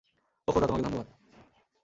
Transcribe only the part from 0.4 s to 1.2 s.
ওহ খোদা, তোমাকে ধন্যবাদ।